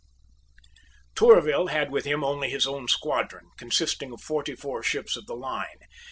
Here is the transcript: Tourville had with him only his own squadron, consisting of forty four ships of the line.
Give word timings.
Tourville 1.13 1.67
had 1.67 1.91
with 1.91 2.05
him 2.05 2.23
only 2.23 2.49
his 2.49 2.65
own 2.65 2.87
squadron, 2.87 3.51
consisting 3.55 4.11
of 4.11 4.19
forty 4.21 4.55
four 4.55 4.81
ships 4.81 5.15
of 5.15 5.27
the 5.27 5.35
line. 5.35 5.77